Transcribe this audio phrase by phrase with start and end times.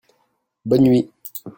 [0.65, 1.11] Bonne nuit!